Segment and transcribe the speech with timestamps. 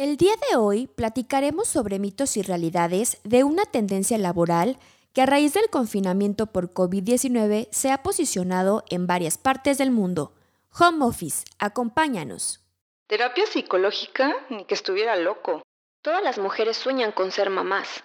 [0.00, 4.78] El día de hoy platicaremos sobre mitos y realidades de una tendencia laboral
[5.12, 10.32] que a raíz del confinamiento por COVID-19 se ha posicionado en varias partes del mundo.
[10.78, 12.64] Home Office, acompáñanos.
[13.08, 15.60] Terapia psicológica, ni que estuviera loco.
[16.00, 18.02] Todas las mujeres sueñan con ser mamás.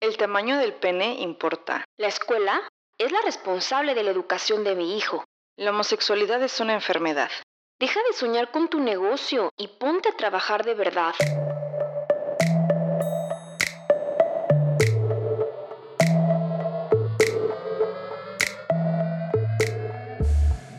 [0.00, 1.84] El tamaño del pene importa.
[1.96, 2.60] La escuela
[2.98, 5.22] es la responsable de la educación de mi hijo.
[5.56, 7.30] La homosexualidad es una enfermedad.
[7.78, 11.12] Deja de soñar con tu negocio y ponte a trabajar de verdad.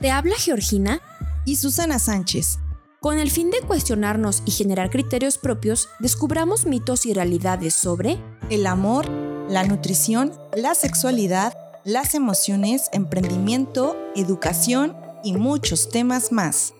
[0.01, 0.99] Te habla Georgina
[1.45, 2.57] y Susana Sánchez.
[2.99, 8.17] Con el fin de cuestionarnos y generar criterios propios, descubramos mitos y realidades sobre
[8.49, 9.07] el amor,
[9.47, 16.73] la nutrición, la sexualidad, las emociones, emprendimiento, educación y muchos temas más.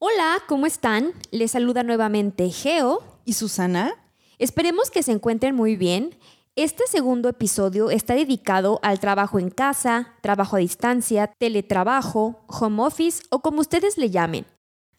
[0.00, 1.12] Hola, ¿cómo están?
[1.30, 3.92] Les saluda nuevamente Geo y Susana.
[4.40, 6.18] Esperemos que se encuentren muy bien.
[6.56, 13.22] Este segundo episodio está dedicado al trabajo en casa, trabajo a distancia, teletrabajo, home office
[13.30, 14.44] o como ustedes le llamen.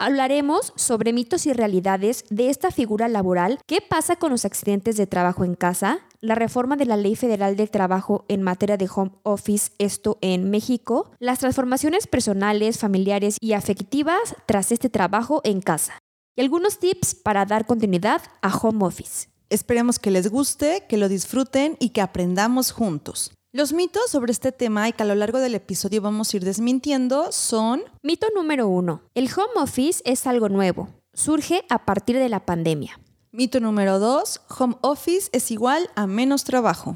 [0.04, 5.06] Hablaremos sobre mitos y realidades de esta figura laboral, qué pasa con los accidentes de
[5.06, 9.12] trabajo en casa, la reforma de la Ley Federal del Trabajo en materia de home
[9.22, 16.00] office, esto en México, las transformaciones personales, familiares y afectivas tras este trabajo en casa,
[16.36, 19.30] y algunos tips para dar continuidad a home office.
[19.52, 23.36] Esperemos que les guste, que lo disfruten y que aprendamos juntos.
[23.54, 26.46] Los mitos sobre este tema y que a lo largo del episodio vamos a ir
[26.46, 27.84] desmintiendo son...
[28.02, 29.02] Mito número uno.
[29.14, 30.88] El home office es algo nuevo.
[31.14, 32.98] Surge a partir de la pandemia.
[33.34, 34.40] Mito número dos.
[34.58, 36.96] Home office es igual a menos trabajo.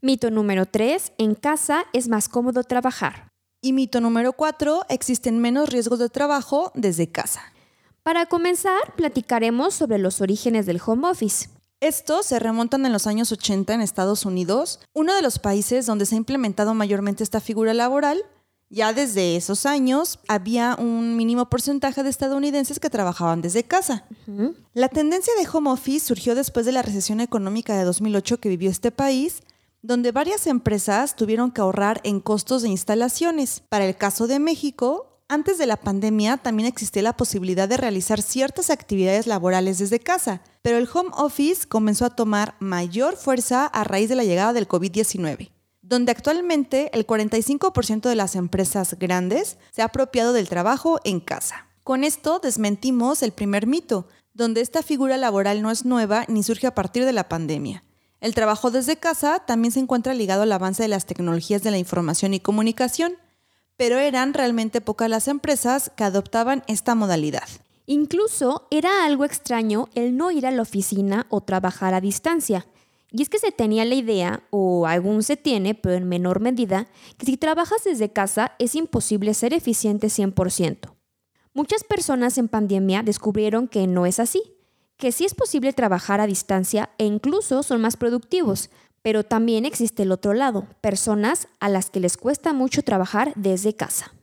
[0.00, 1.12] Mito número tres.
[1.16, 3.28] En casa es más cómodo trabajar.
[3.62, 4.82] Y mito número cuatro.
[4.88, 7.40] Existen menos riesgos de trabajo desde casa.
[8.02, 11.50] Para comenzar, platicaremos sobre los orígenes del home office.
[11.84, 16.06] Estos se remontan en los años 80 en Estados Unidos, uno de los países donde
[16.06, 18.22] se ha implementado mayormente esta figura laboral.
[18.70, 24.06] Ya desde esos años había un mínimo porcentaje de estadounidenses que trabajaban desde casa.
[24.72, 28.70] La tendencia de home office surgió después de la recesión económica de 2008 que vivió
[28.70, 29.42] este país,
[29.82, 33.62] donde varias empresas tuvieron que ahorrar en costos de instalaciones.
[33.68, 38.22] Para el caso de México, antes de la pandemia también existía la posibilidad de realizar
[38.22, 43.84] ciertas actividades laborales desde casa, pero el home office comenzó a tomar mayor fuerza a
[43.84, 45.50] raíz de la llegada del COVID-19
[45.84, 51.68] donde actualmente el 45% de las empresas grandes se ha apropiado del trabajo en casa.
[51.82, 56.66] Con esto desmentimos el primer mito, donde esta figura laboral no es nueva ni surge
[56.66, 57.84] a partir de la pandemia.
[58.20, 61.78] El trabajo desde casa también se encuentra ligado al avance de las tecnologías de la
[61.78, 63.18] información y comunicación,
[63.76, 67.48] pero eran realmente pocas las empresas que adoptaban esta modalidad.
[67.86, 72.66] Incluso era algo extraño el no ir a la oficina o trabajar a distancia.
[73.10, 76.88] Y es que se tenía la idea, o aún se tiene, pero en menor medida,
[77.16, 80.94] que si trabajas desde casa es imposible ser eficiente 100%.
[81.52, 84.42] Muchas personas en pandemia descubrieron que no es así,
[84.96, 88.70] que sí es posible trabajar a distancia e incluso son más productivos,
[89.04, 93.76] pero también existe el otro lado, personas a las que les cuesta mucho trabajar desde
[93.76, 94.14] casa.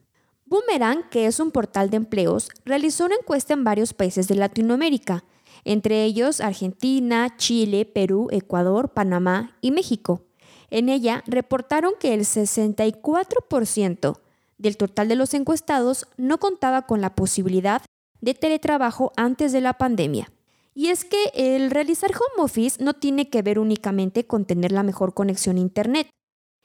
[0.48, 5.24] Boomerang, que es un portal de empleos, realizó una encuesta en varios países de Latinoamérica,
[5.66, 10.24] entre ellos Argentina, Chile, Perú, Ecuador, Panamá y México.
[10.72, 14.20] En ella reportaron que el 64%
[14.58, 17.84] del total de los encuestados no contaba con la posibilidad
[18.20, 20.32] de teletrabajo antes de la pandemia.
[20.74, 24.84] Y es que el realizar home office no tiene que ver únicamente con tener la
[24.84, 26.10] mejor conexión a Internet.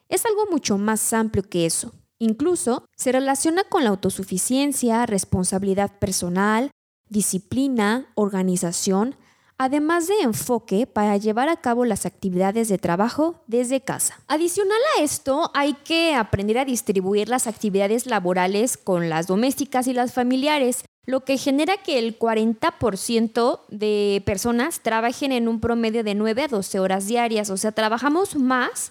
[0.09, 1.93] Es algo mucho más amplio que eso.
[2.19, 6.71] Incluso se relaciona con la autosuficiencia, responsabilidad personal,
[7.09, 9.17] disciplina, organización,
[9.59, 14.21] además de enfoque para llevar a cabo las actividades de trabajo desde casa.
[14.29, 19.93] Adicional a esto, hay que aprender a distribuir las actividades laborales con las domésticas y
[19.93, 26.17] las familiares, lo que genera que el 40% de personas trabajen en un promedio de
[26.17, 28.91] 9 a 12 horas diarias, o sea, trabajamos más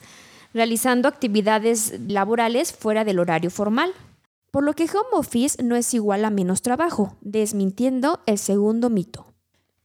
[0.53, 3.93] realizando actividades laborales fuera del horario formal.
[4.49, 9.25] Por lo que home office no es igual a menos trabajo, desmintiendo el segundo mito.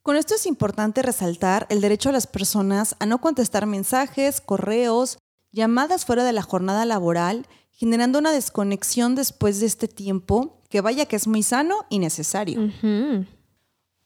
[0.03, 5.19] Con esto es importante resaltar el derecho a las personas a no contestar mensajes, correos,
[5.50, 7.47] llamadas fuera de la jornada laboral,
[7.81, 12.71] generando una desconexión después de este tiempo, que vaya que es muy sano y necesario.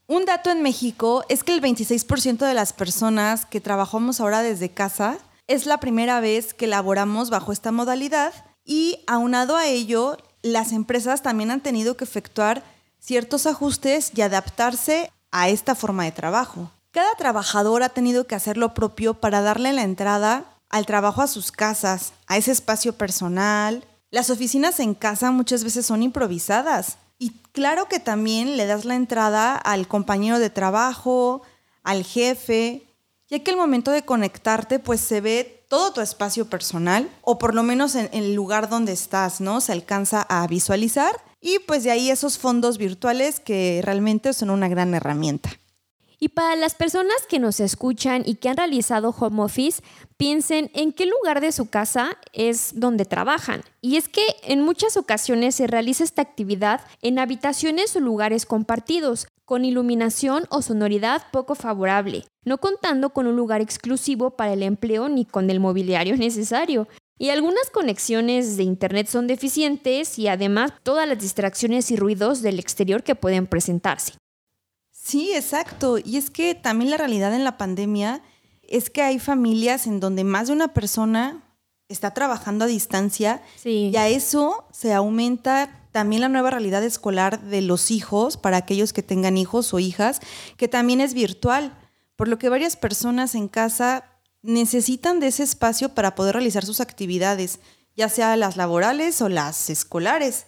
[0.07, 4.71] Un dato en México es que el 26% de las personas que trabajamos ahora desde
[4.71, 5.19] casa
[5.49, 8.33] es la primera vez que laboramos bajo esta modalidad
[8.65, 12.63] Y aunado a ello, las empresas también han tenido que efectuar
[13.01, 16.71] ciertos ajustes y adaptarse a esta forma de trabajo.
[16.93, 21.29] Cada trabajador ha tenido que hacer lo propio para darle la entrada al trabajo a
[21.29, 23.85] sus casas, a ese espacio personal.
[24.11, 26.99] Las oficinas en casa muchas veces son improvisadas.
[27.17, 31.43] Y claro que también le das la entrada al compañero de trabajo,
[31.85, 32.83] al jefe,
[33.29, 37.55] ya que el momento de conectarte pues se ve todo tu espacio personal o por
[37.55, 39.61] lo menos en, el lugar donde estás, ¿no?
[39.61, 44.67] Se alcanza a visualizar y pues de ahí esos fondos virtuales que realmente son una
[44.67, 45.51] gran herramienta.
[46.25, 49.83] Y para las personas que nos escuchan y que han realizado home office,
[50.17, 53.63] piensen en qué lugar de su casa es donde trabajan.
[53.83, 59.27] Y es que en muchas ocasiones se realiza esta actividad en habitaciones o lugares compartidos,
[59.45, 65.11] con iluminación o sonoridad poco favorable, no contando con un lugar exclusivo para el empleo
[65.11, 66.89] ni con el mobiliario necesario.
[67.19, 72.59] Y algunas conexiones de Internet son deficientes y además todas las distracciones y ruidos del
[72.59, 74.15] exterior que pueden presentarse.
[75.05, 75.99] Sí, exacto.
[76.03, 78.23] Y es que también la realidad en la pandemia
[78.63, 81.43] es que hay familias en donde más de una persona
[81.91, 87.61] está trabajando a distancia y a eso se aumenta también la nueva realidad escolar de
[87.61, 90.21] los hijos para aquellos que tengan hijos o hijas,
[90.57, 91.77] que también es virtual,
[92.17, 94.05] por lo que varias personas en casa
[94.41, 97.61] necesitan de ese espacio para poder realizar sus actividades,
[97.95, 100.47] ya sea las laborales o las escolares.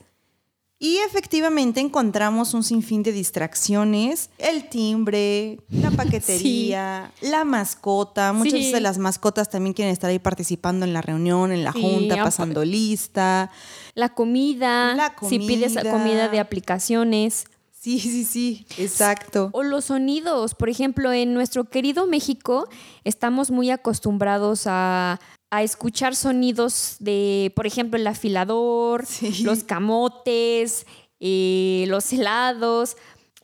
[0.78, 8.34] Y efectivamente encontramos un sinfín de distracciones, el timbre, la paquetería, la mascota.
[8.34, 12.16] Muchas de las mascotas también quieren estar ahí participando en la reunión, en la junta,
[12.16, 13.50] pasando lista.
[13.94, 15.30] La comida, la comida.
[15.30, 17.46] si pides comida de aplicaciones.
[17.86, 19.50] Sí, sí, sí, exacto.
[19.52, 20.54] O los sonidos.
[20.54, 22.68] Por ejemplo, en nuestro querido México
[23.04, 25.20] estamos muy acostumbrados a
[25.50, 29.04] a escuchar sonidos de, por ejemplo, el afilador,
[29.42, 30.86] los camotes,
[31.20, 32.96] eh, los helados.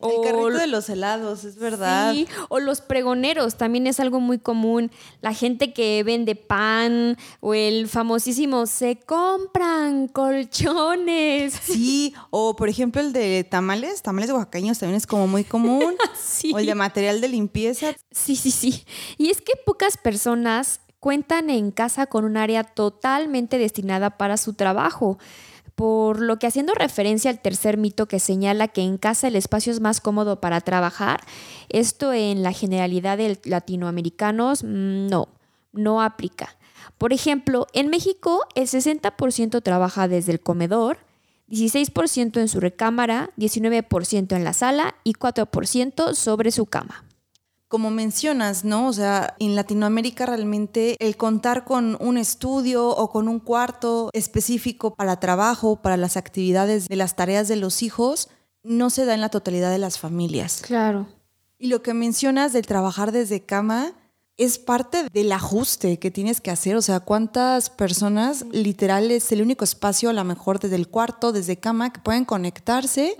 [0.02, 2.12] El carrito de los helados, es verdad.
[2.12, 4.90] Sí, o los pregoneros, también es algo muy común.
[5.20, 11.54] La gente que vende pan o el famosísimo se compran colchones.
[11.62, 15.94] Sí, o por ejemplo el de tamales, tamales oaxaqueños también es como muy común.
[16.20, 16.50] sí.
[16.52, 17.94] O el de material de limpieza.
[18.10, 18.84] Sí, sí, sí.
[19.19, 24.54] Y es que pocas personas cuentan en casa con un área totalmente destinada para su
[24.54, 25.19] trabajo.
[25.75, 29.72] Por lo que haciendo referencia al tercer mito que señala que en casa el espacio
[29.72, 31.22] es más cómodo para trabajar,
[31.70, 35.26] esto en la generalidad de latinoamericanos mm, no,
[35.72, 36.56] no aplica.
[36.99, 40.99] Por ejemplo, en México el 60% trabaja desde el comedor,
[41.50, 47.02] 16% en su recámara, 19% en la sala y 4% sobre su cama
[47.73, 48.87] como mencionas, ¿no?
[48.87, 54.95] O sea, en Latinoamérica realmente el contar con un estudio o con un cuarto específico
[54.95, 58.29] para trabajo, para las actividades de las tareas de los hijos,
[58.63, 60.61] no se da en la totalidad de las familias.
[60.67, 61.07] Claro.
[61.59, 63.95] Y lo que mencionas del trabajar desde cama
[64.37, 66.77] es parte del ajuste que tienes que hacer.
[66.77, 71.33] O sea, cuántas personas literal es el único espacio, a lo mejor desde el cuarto,
[71.33, 73.17] desde cama, que pueden conectarse.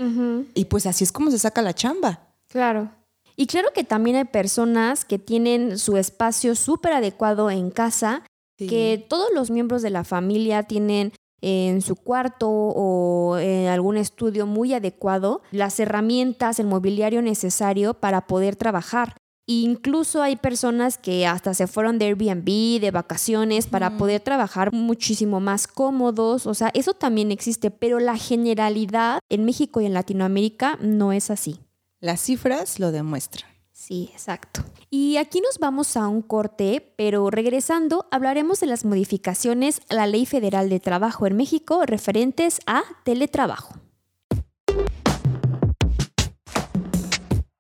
[0.53, 2.21] Y pues así es como se saca la chamba.
[2.49, 2.91] Claro.
[3.37, 8.25] Y claro que también hay personas que tienen su espacio súper adecuado en casa,
[8.59, 11.13] que todos los miembros de la familia tienen
[11.43, 18.27] en su cuarto o en algún estudio muy adecuado las herramientas, el mobiliario necesario para
[18.27, 19.17] poder trabajar.
[19.45, 25.41] incluso hay personas que hasta se fueron de Airbnb, de vacaciones, para poder trabajar muchísimo
[25.41, 26.47] más cómodos.
[26.47, 31.29] O sea, eso también existe, pero la generalidad en México y en Latinoamérica no es
[31.29, 31.59] así.
[32.03, 33.49] Las cifras lo demuestran.
[33.71, 34.65] Sí, exacto.
[34.91, 40.09] Y aquí nos vamos a un corte, pero regresando hablaremos de las modificaciones a la
[40.09, 43.77] Ley Federal de Trabajo en México referentes a teletrabajo.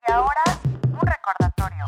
[0.09, 0.43] Y ahora,
[0.87, 1.85] un recordatorio.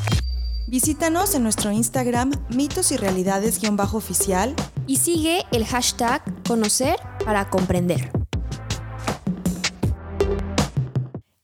[0.68, 4.54] Visítanos en nuestro Instagram mitos y realidades-oficial
[4.86, 6.94] y sigue el hashtag conocer
[7.24, 8.23] para comprender.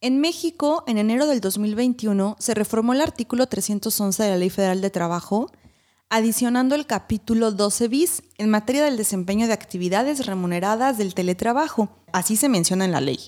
[0.03, 4.81] En México, en enero del 2021, se reformó el artículo 311 de la Ley Federal
[4.81, 5.53] de Trabajo,
[6.09, 11.91] adicionando el capítulo 12 bis en materia del desempeño de actividades remuneradas del teletrabajo.
[12.15, 13.21] Así se menciona en la ley,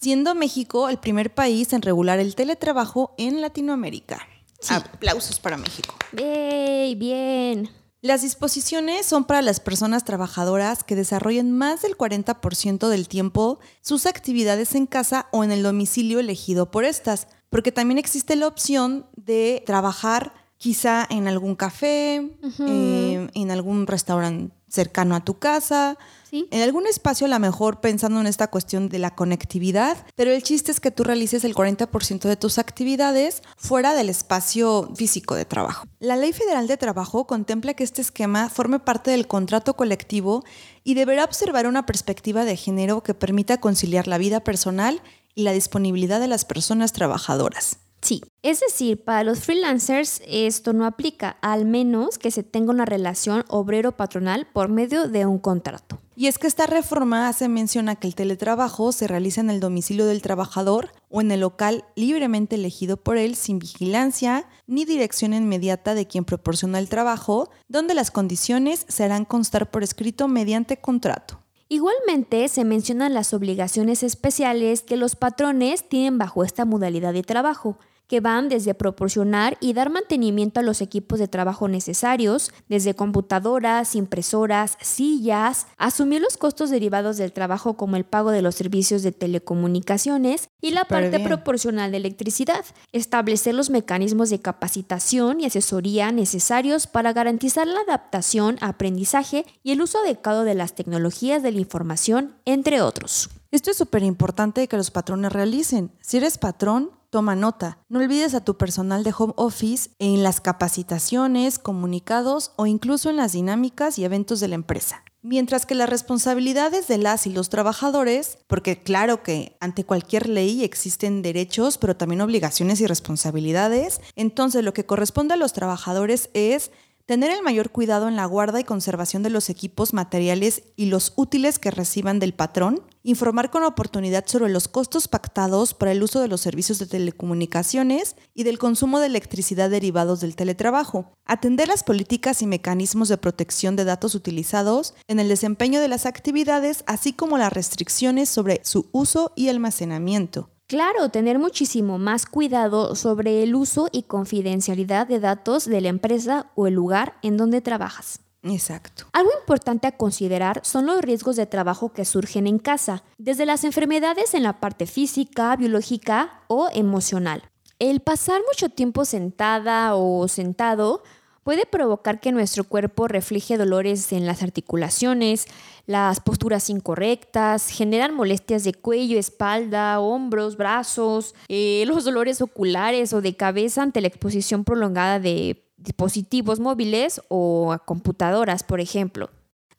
[0.00, 4.24] siendo México el primer país en regular el teletrabajo en Latinoamérica.
[4.68, 5.96] Aplausos para México.
[6.12, 6.96] ¡Bien!
[6.96, 7.79] bien.
[8.02, 14.06] Las disposiciones son para las personas trabajadoras que desarrollen más del 40% del tiempo sus
[14.06, 19.06] actividades en casa o en el domicilio elegido por estas, porque también existe la opción
[19.16, 22.30] de trabajar quizá en algún café,
[22.60, 25.98] eh, en algún restaurante cercano a tu casa,
[26.30, 26.46] Sí.
[26.52, 30.44] en algún espacio a lo mejor pensando en esta cuestión de la conectividad, pero el
[30.44, 35.44] chiste es que tú realices el 40% de tus actividades fuera del espacio físico de
[35.44, 35.86] trabajo.
[35.98, 40.44] La Ley Federal de Trabajo contempla que este esquema forme parte del contrato colectivo
[40.84, 45.02] y deberá observar una perspectiva de género que permita conciliar la vida personal
[45.34, 47.78] y la disponibilidad de las personas trabajadoras.
[48.02, 52.86] Sí, es decir, para los freelancers esto no aplica, al menos que se tenga una
[52.86, 56.00] relación obrero-patronal por medio de un contrato.
[56.20, 59.58] Y es que esta reforma hace mención a que el teletrabajo se realiza en el
[59.58, 65.32] domicilio del trabajador o en el local libremente elegido por él sin vigilancia ni dirección
[65.32, 70.76] inmediata de quien proporciona el trabajo, donde las condiciones se harán constar por escrito mediante
[70.76, 71.40] contrato.
[71.70, 77.78] Igualmente se mencionan las obligaciones especiales que los patrones tienen bajo esta modalidad de trabajo,
[78.10, 83.94] que van desde proporcionar y dar mantenimiento a los equipos de trabajo necesarios, desde computadoras,
[83.94, 89.12] impresoras, sillas, asumir los costos derivados del trabajo como el pago de los servicios de
[89.12, 91.22] telecomunicaciones y la parte bien.
[91.22, 98.58] proporcional de electricidad, establecer los mecanismos de capacitación y asesoría necesarios para garantizar la adaptación,
[98.60, 103.30] aprendizaje y el uso adecuado de las tecnologías de la información, entre otros.
[103.52, 105.92] Esto es súper importante que los patrones realicen.
[106.00, 107.78] Si eres patrón, toma nota.
[107.88, 113.16] No olvides a tu personal de home office en las capacitaciones, comunicados o incluso en
[113.16, 115.04] las dinámicas y eventos de la empresa.
[115.22, 120.64] Mientras que las responsabilidades de las y los trabajadores, porque claro que ante cualquier ley
[120.64, 126.70] existen derechos, pero también obligaciones y responsabilidades, entonces lo que corresponde a los trabajadores es
[127.10, 131.12] Tener el mayor cuidado en la guarda y conservación de los equipos, materiales y los
[131.16, 132.82] útiles que reciban del patrón.
[133.02, 138.14] Informar con oportunidad sobre los costos pactados para el uso de los servicios de telecomunicaciones
[138.32, 141.10] y del consumo de electricidad derivados del teletrabajo.
[141.24, 146.06] Atender las políticas y mecanismos de protección de datos utilizados en el desempeño de las
[146.06, 150.48] actividades, así como las restricciones sobre su uso y almacenamiento.
[150.70, 156.46] Claro, tener muchísimo más cuidado sobre el uso y confidencialidad de datos de la empresa
[156.54, 158.20] o el lugar en donde trabajas.
[158.44, 159.06] Exacto.
[159.12, 163.64] Algo importante a considerar son los riesgos de trabajo que surgen en casa, desde las
[163.64, 167.42] enfermedades en la parte física, biológica o emocional.
[167.80, 171.02] El pasar mucho tiempo sentada o sentado
[171.42, 175.46] puede provocar que nuestro cuerpo refleje dolores en las articulaciones,
[175.86, 183.20] las posturas incorrectas, generan molestias de cuello, espalda, hombros, brazos, eh, los dolores oculares o
[183.20, 189.30] de cabeza ante la exposición prolongada de dispositivos móviles o a computadoras, por ejemplo.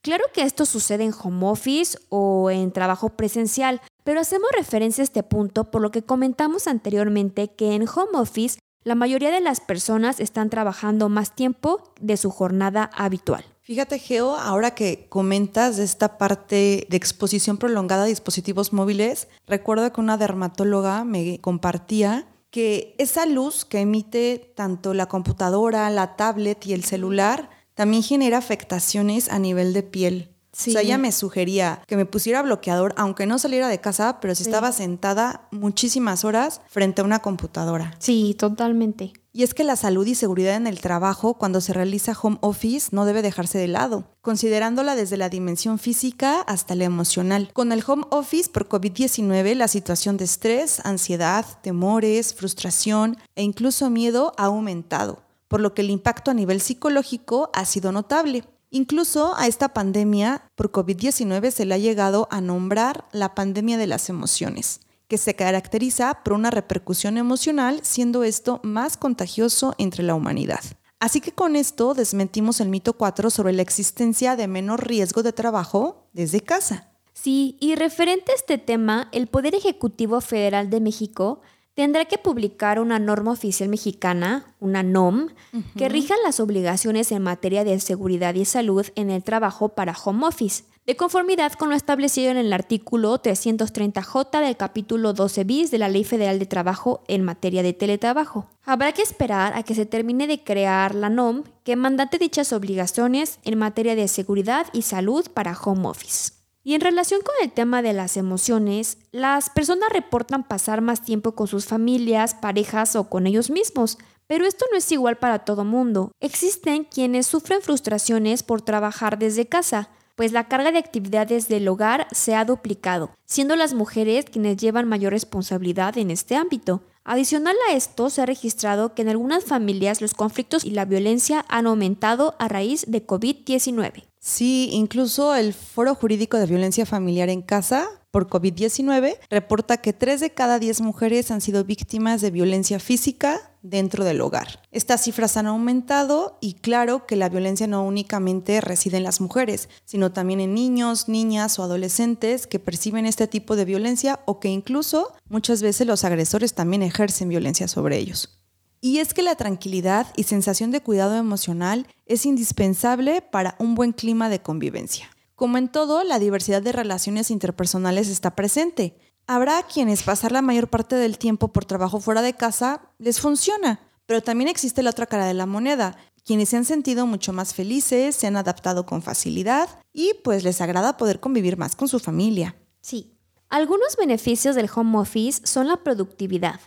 [0.02, 5.06] Claro que esto sucede en home office o en trabajo presencial, pero hacemos referencia a
[5.06, 9.60] este punto por lo que comentamos anteriormente que en home office la mayoría de las
[9.60, 13.46] personas están trabajando más tiempo de su jornada habitual.
[13.62, 20.02] Fíjate, Geo, ahora que comentas esta parte de exposición prolongada a dispositivos móviles, recuerdo que
[20.02, 26.74] una dermatóloga me compartía que esa luz que emite tanto la computadora, la tablet y
[26.74, 30.31] el celular también genera afectaciones a nivel de piel.
[30.54, 30.72] Sí.
[30.72, 34.36] O sea, ella me sugería que me pusiera bloqueador, aunque no saliera de casa, pero
[34.36, 34.50] si Sí.
[34.50, 37.94] estaba sentada muchísimas horas frente a una computadora.
[38.00, 39.14] Sí, totalmente.
[39.34, 42.90] Y es que la salud y seguridad en el trabajo cuando se realiza home office
[42.92, 47.50] no debe dejarse de lado, considerándola desde la dimensión física hasta la emocional.
[47.54, 53.90] Con el home office por COVID-19, la situación de estrés, ansiedad, temores, frustración e incluso
[53.90, 58.44] miedo ha aumentado, por lo que el impacto a nivel psicológico ha sido notable.
[58.74, 63.86] Incluso a esta pandemia por COVID-19 se le ha llegado a nombrar la pandemia de
[63.86, 70.16] las emociones que se caracteriza por una repercusión emocional, siendo esto más contagioso entre la
[70.16, 70.62] humanidad.
[71.02, 75.34] Así que con esto desmentimos el mito 4 sobre la existencia de menor riesgo de
[75.34, 76.94] trabajo desde casa.
[77.12, 81.42] Sí, y referente a este tema, el Poder Ejecutivo Federal de México
[81.82, 85.30] tendrá que publicar una norma oficial mexicana, una NOM,
[85.76, 90.28] que rija las obligaciones en materia de seguridad y salud en el trabajo para home
[90.28, 95.80] office, de conformidad con lo establecido en el artículo 330J del capítulo 12 bis de
[95.80, 98.48] la Ley Federal de Trabajo en materia de teletrabajo.
[98.64, 103.40] Habrá que esperar a que se termine de crear la NOM que mandate dichas obligaciones
[103.44, 106.41] en materia de seguridad y salud para home office.
[106.64, 111.34] Y en relación con el tema de las emociones, las personas reportan pasar más tiempo
[111.34, 115.66] con sus familias, parejas o con ellos mismos, pero esto no es igual para todo
[115.66, 116.12] mundo.
[116.20, 122.08] Existen quienes sufren frustraciones por trabajar desde casa, pues la carga de actividades del hogar
[122.12, 126.84] se ha duplicado, siendo las mujeres quienes llevan mayor responsabilidad en este ámbito.
[127.04, 131.44] Adicional a esto, se ha registrado que en algunas familias los conflictos y la violencia
[131.50, 134.11] han aumentado a raíz de COVID-19.
[134.24, 140.20] Sí, incluso el Foro Jurídico de Violencia Familiar en Casa por COVID-19 reporta que 3
[140.20, 144.62] de cada 10 mujeres han sido víctimas de violencia física dentro del hogar.
[144.72, 149.70] Estas cifras han aumentado y claro que la violencia no únicamente reside en las mujeres,
[149.86, 154.50] sino también en niños, niñas o adolescentes que perciben este tipo de violencia o que
[154.50, 158.41] incluso muchas veces los agresores también ejercen violencia sobre ellos.
[158.82, 163.94] Y es que la tranquilidad y sensación de cuidado emocional es indispensable para un buen
[163.94, 165.08] clima de convivencia.
[165.36, 168.98] Como en todo, la diversidad de relaciones interpersonales está presente.
[169.28, 173.80] Habrá quienes pasar la mayor parte del tiempo por trabajo fuera de casa les funciona,
[174.08, 175.96] pero también existe la otra cara de la moneda,
[176.26, 180.60] quienes se han sentido mucho más felices, se han adaptado con facilidad y pues les
[180.60, 182.56] agrada poder convivir más con su familia.
[182.82, 183.18] Sí.
[183.50, 186.60] Algunos beneficios del home office son la productividad.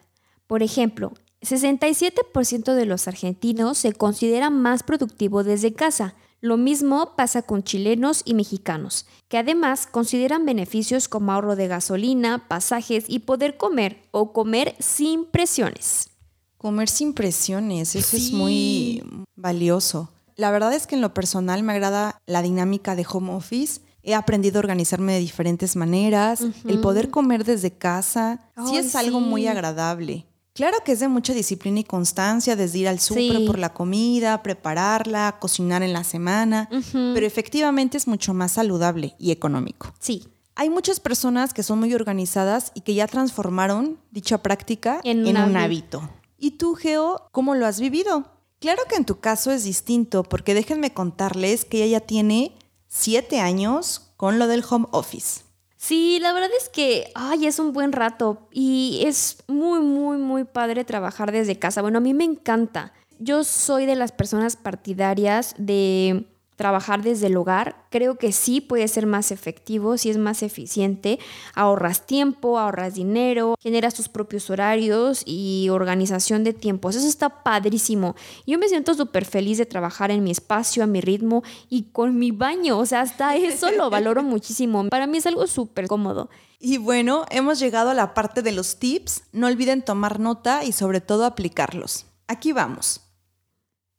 [0.47, 1.13] Por ejemplo,
[1.45, 6.15] 67% de los argentinos se consideran más productivos desde casa.
[6.41, 12.47] Lo mismo pasa con chilenos y mexicanos, que además consideran beneficios como ahorro de gasolina,
[12.49, 16.11] pasajes y poder comer o comer sin presiones.
[16.59, 19.03] Comer sin presiones, eso es muy
[19.37, 20.11] valioso.
[20.37, 23.81] La verdad es que en lo personal me agrada la dinámica de home office.
[24.03, 26.45] He aprendido a organizarme de diferentes maneras.
[26.67, 30.27] El poder comer desde casa sí es algo muy agradable.
[30.55, 33.45] Claro que es de mucha disciplina y constancia, desde ir al súper Sí.
[33.47, 39.33] por la comida, prepararla, cocinar en la semana, pero efectivamente es mucho más saludable y
[39.33, 39.93] económico.
[39.99, 40.29] Sí.
[40.55, 45.37] Hay muchas personas que son muy organizadas y que ya transformaron dicha práctica En en,
[45.37, 46.09] un hábito.
[46.39, 48.25] ¿Y tú, Geo, cómo lo has vivido?
[48.61, 52.53] Claro que en tu caso es distinto, porque déjenme contarles que ella ya tiene
[52.87, 55.44] siete años con lo del home office.
[55.87, 60.45] Sí, la verdad es que, ay, es un buen rato y es muy, muy, muy
[60.45, 61.83] padre trabajar desde casa.
[61.83, 62.95] Bueno, a mí me encanta.
[63.19, 66.25] Yo soy de las personas partidarias de
[66.57, 67.85] trabajar desde el hogar.
[67.91, 71.19] Creo que sí puede ser más efectivo, sí es más eficiente.
[71.55, 76.97] Ahorras tiempo, ahorras dinero, generas tus propios horarios y organización de tiempos.
[76.97, 78.15] Eso está padrísimo.
[78.47, 82.19] Yo me siento súper feliz de trabajar en mi espacio, a mi ritmo y con
[82.19, 82.79] mi baño.
[82.79, 84.89] O sea, hasta eso lo valoro muchísimo.
[84.89, 86.31] Para mí es algo súper cómodo.
[86.61, 89.25] Y bueno, hemos llegado a la parte de los tips.
[89.33, 92.07] No olviden tomar nota y sobre todo aplicarlos.
[92.27, 93.04] Aquí vamos.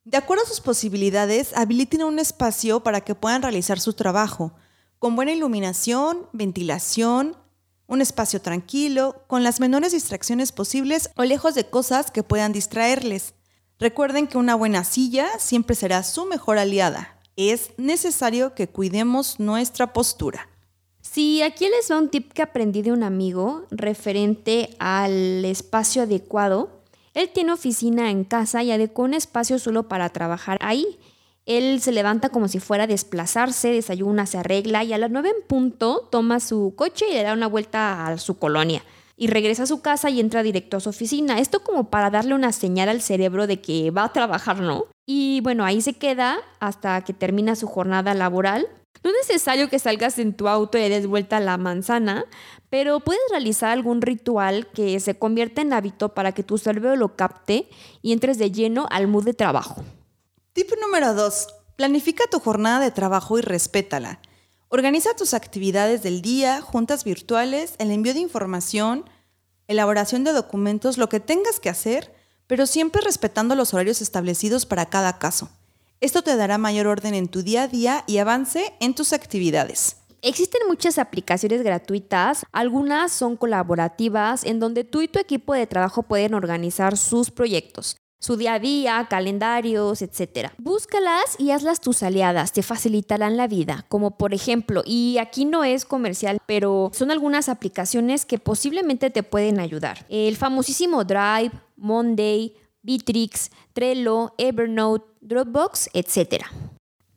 [0.06, 4.54] De acuerdo a sus posibilidades, habiliten un espacio para que puedan realizar su trabajo,
[5.00, 7.36] con buena iluminación, ventilación,
[7.88, 13.34] un espacio tranquilo, con las menores distracciones posibles o lejos de cosas que puedan distraerles.
[13.80, 17.20] Recuerden que una buena silla siempre será su mejor aliada.
[17.36, 20.48] Es necesario que cuidemos nuestra postura.
[21.02, 26.84] Sí, aquí les va un tip que aprendí de un amigo referente al espacio adecuado.
[27.15, 30.99] Él tiene oficina en casa y adecuó un espacio solo para trabajar ahí.
[31.45, 35.30] Él se levanta como si fuera a desplazarse, desayuna, se arregla y a las 9
[35.30, 38.84] en punto toma su coche y le da una vuelta a su colonia.
[39.15, 41.39] Y regresa a su casa y entra directo a su oficina.
[41.39, 44.88] Esto como para darle una señal al cerebro de que va a trabajar, ¿no?
[45.06, 48.67] Y bueno, ahí se queda hasta que termina su jornada laboral.
[49.06, 52.26] No es necesario que salgas en tu auto y des vuelta a la manzana,
[52.72, 57.15] pero puedes realizar algún ritual que se convierta en hábito para que tu cerebro lo
[57.15, 57.70] capte
[58.02, 59.84] y entres de lleno al mood de trabajo.
[60.54, 61.48] Tip número 2.
[61.76, 64.22] Planifica tu jornada de trabajo y respétala.
[64.70, 69.08] Organiza tus actividades del día, juntas virtuales, el envío de información,
[69.68, 72.12] elaboración de documentos, lo que tengas que hacer,
[72.48, 75.52] pero siempre respetando los horarios establecidos para cada caso.
[76.01, 79.97] Esto te dará mayor orden en tu día a día y avance en tus actividades.
[80.21, 86.03] Existen muchas aplicaciones gratuitas, algunas son colaborativas en donde tú y tu equipo de trabajo
[86.03, 90.49] pueden organizar sus proyectos, su día a día, calendarios, etc.
[90.58, 95.63] Búscalas y hazlas tus aliadas, te facilitarán la vida, como por ejemplo, y aquí no
[95.63, 100.05] es comercial, pero son algunas aplicaciones que posiblemente te pueden ayudar.
[100.10, 102.55] El famosísimo Drive, Monday,
[102.86, 106.45] Bitrix, Trello, Evernote, Dropbox, etc.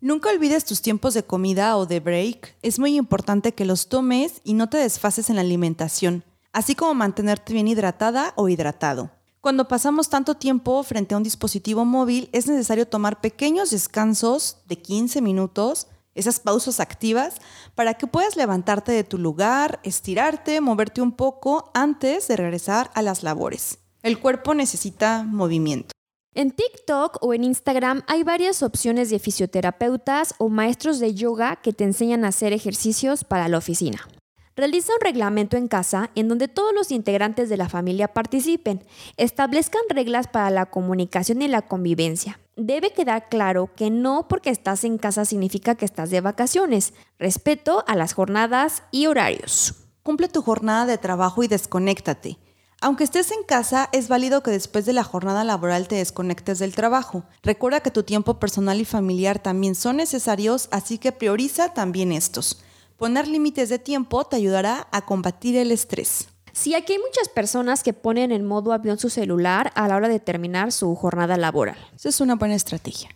[0.00, 2.56] Nunca olvides tus tiempos de comida o de break.
[2.62, 6.94] Es muy importante que los tomes y no te desfases en la alimentación, así como
[6.94, 9.10] mantenerte bien hidratada o hidratado.
[9.42, 14.80] Cuando pasamos tanto tiempo frente a un dispositivo móvil, es necesario tomar pequeños descansos de
[14.80, 17.34] 15 minutos, esas pausas activas,
[17.74, 23.02] para que puedas levantarte de tu lugar, estirarte, moverte un poco antes de regresar a
[23.02, 23.80] las labores.
[24.02, 25.90] El cuerpo necesita movimiento.
[26.34, 31.72] En TikTok o en Instagram hay varias opciones de fisioterapeutas o maestros de yoga que
[31.72, 34.06] te enseñan a hacer ejercicios para la oficina.
[34.54, 38.84] Realiza un reglamento en casa en donde todos los integrantes de la familia participen.
[39.16, 42.38] Establezcan reglas para la comunicación y la convivencia.
[42.56, 46.92] Debe quedar claro que no porque estás en casa significa que estás de vacaciones.
[47.18, 49.74] Respeto a las jornadas y horarios.
[50.02, 52.38] Cumple tu jornada de trabajo y desconéctate.
[52.80, 56.76] Aunque estés en casa, es válido que después de la jornada laboral te desconectes del
[56.76, 57.24] trabajo.
[57.42, 62.62] Recuerda que tu tiempo personal y familiar también son necesarios, así que prioriza también estos.
[62.96, 66.28] Poner límites de tiempo te ayudará a combatir el estrés.
[66.52, 70.08] Sí, aquí hay muchas personas que ponen en modo avión su celular a la hora
[70.08, 71.78] de terminar su jornada laboral.
[71.96, 73.10] Esa es una buena estrategia.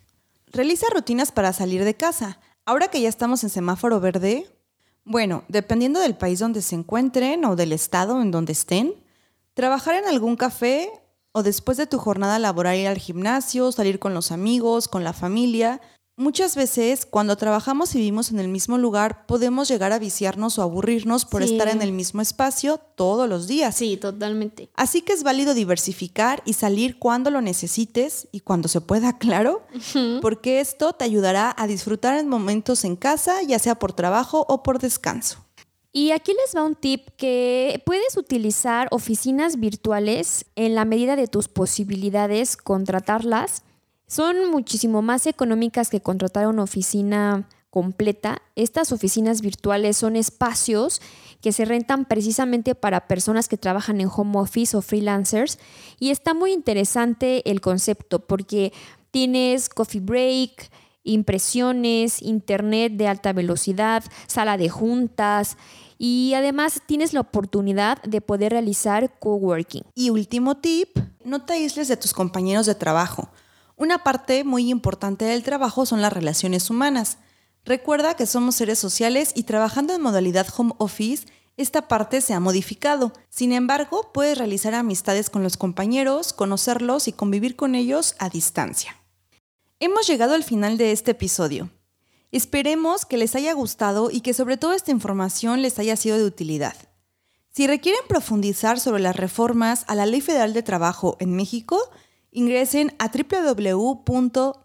[0.47, 2.41] Realiza rutinas para salir de casa.
[2.65, 4.47] Ahora que ya estamos en semáforo verde,
[5.05, 8.95] bueno, dependiendo del país donde se encuentren o del estado en donde estén,
[9.55, 10.91] trabajar en algún café
[11.33, 15.13] o después de tu jornada laboral ir al gimnasio, salir con los amigos, con la
[15.13, 15.81] familia,
[16.15, 20.63] Muchas veces cuando trabajamos y vivimos en el mismo lugar podemos llegar a viciarnos o
[20.63, 21.51] aburrirnos por Sí.
[21.51, 23.75] estar en el mismo espacio todos los días.
[23.75, 24.69] Sí, totalmente.
[24.75, 29.63] Así que es válido diversificar y salir cuando lo necesites y cuando se pueda, claro,
[30.21, 34.63] porque esto te ayudará a disfrutar en momentos en casa, ya sea por trabajo o
[34.63, 35.42] por descanso.
[35.93, 41.29] Y aquí les va un tip que puedes utilizar oficinas virtuales en la medida de
[41.29, 43.63] tus posibilidades, contratarlas.
[44.07, 48.41] Son muchísimo más económicas que contratar una oficina completa.
[48.57, 51.03] Estas oficinas virtuales son espacios
[51.43, 55.59] que se rentan precisamente para personas que trabajan en home office o freelancers
[55.99, 58.73] y está muy interesante el concepto porque
[59.11, 60.71] tienes coffee break,
[61.05, 65.57] impresiones, internet de alta velocidad, sala de juntas
[65.99, 69.85] y además tienes la oportunidad de poder realizar coworking.
[69.95, 73.31] Y último tip, no te aísles de tus compañeros de trabajo.
[73.77, 77.19] Una parte muy importante del trabajo son las relaciones humanas.
[77.65, 82.41] Recuerda que somos seres sociales y trabajando en modalidad home office, esta parte se ha
[82.41, 83.13] modificado.
[83.29, 89.02] Sin embargo, puedes realizar amistades con los compañeros, conocerlos y convivir con ellos a distancia.
[89.85, 91.69] Hemos llegado al final de este episodio.
[92.31, 96.25] Esperemos que les haya gustado y que sobre todo esta información les haya sido de
[96.25, 96.77] utilidad.
[97.51, 101.81] Si requieren profundizar sobre las reformas a la Ley Federal de Trabajo en México,
[102.31, 104.63] ingresen a www.dof.gov.mx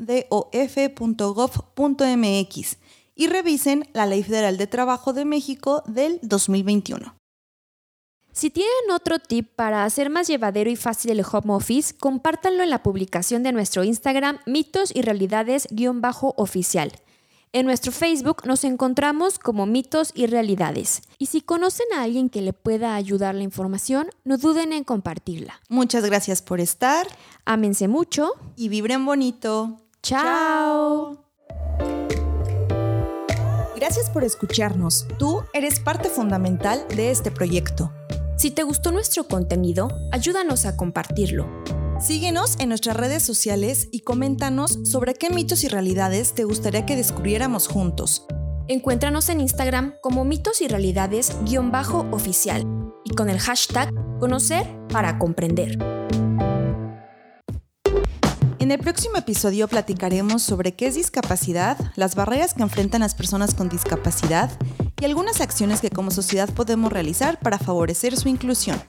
[3.16, 7.17] y revisen la Ley Federal de Trabajo de México del 2021.
[8.38, 12.70] Si tienen otro tip para hacer más llevadero y fácil el home office, compártanlo en
[12.70, 16.92] la publicación de nuestro Instagram mitos y realidades-oficial.
[17.52, 21.02] En nuestro Facebook nos encontramos como mitos y realidades.
[21.18, 25.60] Y si conocen a alguien que le pueda ayudar la información, no duden en compartirla.
[25.68, 27.08] Muchas gracias por estar
[27.44, 28.34] Ámense mucho.
[28.56, 29.82] y vibren bonito.
[30.04, 31.26] Chao.
[33.76, 35.08] Gracias por escucharnos.
[35.18, 37.92] Tú eres parte fundamental de este proyecto.
[38.38, 41.48] Si te gustó nuestro contenido, ayúdanos a compartirlo.
[42.00, 46.96] Síguenos en nuestras redes sociales y coméntanos sobre qué mitos y realidades te gustaría que
[46.96, 48.28] descubriéramos juntos.
[48.68, 52.64] Encuéntranos en Instagram como mitos y realidades-oficial
[53.04, 55.80] y con el hashtag conocer para comprender.
[58.60, 63.56] En el próximo episodio platicaremos sobre qué es discapacidad, las barreras que enfrentan las personas
[63.56, 64.52] con discapacidad
[65.00, 68.82] y algunas acciones que como sociedad podemos realizar para favorecer su inclusión.